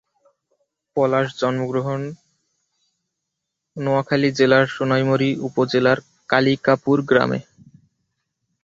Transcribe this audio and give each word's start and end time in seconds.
পলাশ 0.97 1.27
জন্ম 1.39 1.61
গ্রহণ 1.71 2.01
নোয়াখালী 3.77 4.29
জেলার 4.37 4.65
সোনাইমুড়ি 4.67 5.29
উপজেলার 5.47 5.97
কালিকাপুর 6.29 6.97
গ্রামে। 7.09 7.39